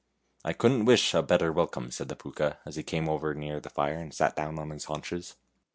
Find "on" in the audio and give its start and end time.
4.57-4.71